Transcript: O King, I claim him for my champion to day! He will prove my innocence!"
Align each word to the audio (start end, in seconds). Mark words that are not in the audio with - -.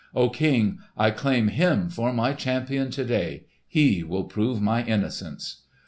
O 0.15 0.31
King, 0.31 0.79
I 0.97 1.11
claim 1.11 1.49
him 1.49 1.87
for 1.87 2.11
my 2.11 2.33
champion 2.33 2.89
to 2.89 3.03
day! 3.03 3.45
He 3.67 4.01
will 4.01 4.23
prove 4.23 4.59
my 4.59 4.83
innocence!" 4.83 5.61